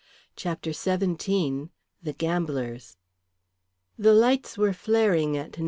CHAPTER 0.35 0.73
XVII. 0.73 1.69
THE 2.01 2.13
GAMBLERS. 2.17 2.97
The 3.99 4.13
lights 4.15 4.57
were 4.57 4.73
flaring 4.73 5.37
at 5.37 5.59
No. 5.59 5.59